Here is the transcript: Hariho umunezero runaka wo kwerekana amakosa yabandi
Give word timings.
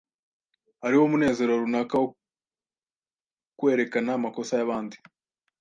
Hariho 0.83 1.03
umunezero 1.05 1.51
runaka 1.61 1.95
wo 2.01 2.07
kwerekana 3.57 4.09
amakosa 4.17 4.53
yabandi 4.59 4.97